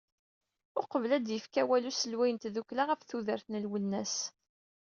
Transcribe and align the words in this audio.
Uqbel 0.79 1.11
ad 1.17 1.23
d-yefk 1.25 1.55
awal 1.61 1.83
uselway 1.89 2.31
n 2.31 2.37
tdukkla 2.37 2.83
ɣef 2.85 3.01
tudert 3.03 3.47
n 3.49 3.61
Lwennas. 3.65 4.15